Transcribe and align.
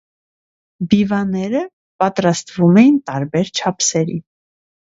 Բիվաները 0.93 1.61
պատրաստվում 2.05 2.81
էին 2.85 2.99
տարբեր 3.11 3.55
չափերի։ 3.59 4.19